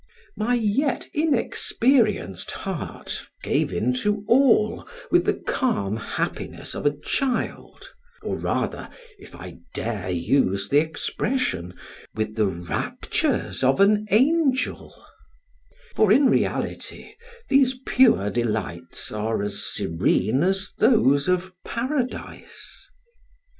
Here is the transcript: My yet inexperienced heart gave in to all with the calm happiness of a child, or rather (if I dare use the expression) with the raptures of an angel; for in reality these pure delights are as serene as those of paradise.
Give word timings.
My 0.35 0.55
yet 0.55 1.05
inexperienced 1.13 2.49
heart 2.49 3.27
gave 3.43 3.71
in 3.71 3.93
to 4.01 4.25
all 4.27 4.87
with 5.11 5.25
the 5.25 5.35
calm 5.35 5.95
happiness 5.97 6.73
of 6.73 6.87
a 6.87 6.97
child, 7.03 7.93
or 8.23 8.39
rather 8.39 8.89
(if 9.19 9.35
I 9.35 9.59
dare 9.75 10.09
use 10.09 10.69
the 10.69 10.79
expression) 10.79 11.75
with 12.15 12.33
the 12.35 12.47
raptures 12.47 13.63
of 13.63 13.79
an 13.79 14.07
angel; 14.09 14.91
for 15.93 16.11
in 16.11 16.31
reality 16.31 17.13
these 17.47 17.75
pure 17.85 18.31
delights 18.31 19.11
are 19.11 19.43
as 19.43 19.63
serene 19.63 20.41
as 20.41 20.73
those 20.79 21.27
of 21.27 21.53
paradise. 21.63 22.87